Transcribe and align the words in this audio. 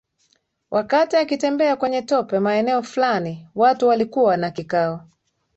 Wakati 0.71 1.15
akitembea 1.15 1.75
kwenye 1.75 2.01
tope 2.01 2.39
maeneo 2.39 2.83
Fulani 2.83 3.47
watu 3.55 3.87
walikuwa 3.87 4.37
na 4.37 4.51
kikao 4.51 5.05